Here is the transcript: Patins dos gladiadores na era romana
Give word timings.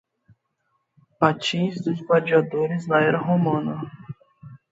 Patins 1.21 1.79
dos 1.83 2.01
gladiadores 2.01 2.87
na 2.87 3.01
era 3.01 3.19
romana 3.19 3.79